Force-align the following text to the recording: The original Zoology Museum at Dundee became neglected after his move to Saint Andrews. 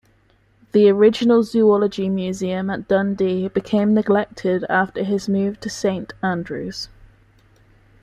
The 0.71 0.89
original 0.89 1.43
Zoology 1.43 2.09
Museum 2.09 2.71
at 2.71 2.87
Dundee 2.87 3.49
became 3.49 3.93
neglected 3.93 4.65
after 4.67 5.03
his 5.03 5.29
move 5.29 5.59
to 5.59 5.69
Saint 5.69 6.11
Andrews. 6.23 6.89